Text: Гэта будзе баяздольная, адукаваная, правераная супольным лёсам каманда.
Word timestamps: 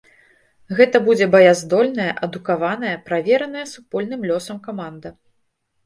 Гэта 0.79 1.01
будзе 1.07 1.27
баяздольная, 1.35 2.09
адукаваная, 2.29 2.95
правераная 3.13 3.67
супольным 3.77 4.29
лёсам 4.33 4.57
каманда. 4.69 5.09